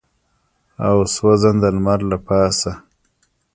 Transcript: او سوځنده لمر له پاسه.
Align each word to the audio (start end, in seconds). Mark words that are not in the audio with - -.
او 0.87 0.97
سوځنده 1.15 1.69
لمر 1.75 1.99
له 2.11 2.17
پاسه. 2.27 2.71